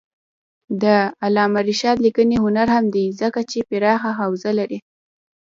د 0.83 0.85
علامه 1.23 1.61
رشاد 1.69 1.97
لیکنی 2.05 2.37
هنر 2.45 2.67
مهم 2.71 2.85
دی 2.95 3.05
ځکه 3.21 3.39
چې 3.49 3.65
پراخه 3.69 4.11
حوزه 4.19 4.51
لري. 4.59 4.79